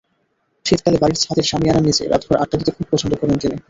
শীতকালে 0.65 0.97
বাড়ির 0.97 1.21
ছাদের 1.23 1.45
শামিয়ানার 1.45 1.85
নিচে 1.87 2.03
রাতভর 2.05 2.41
আড্ডা 2.41 2.55
দিতে 2.57 2.71
খুব 2.71 2.85
পছন্দ 2.91 3.13
করেন 3.15 3.35
তিনি। 3.37 3.55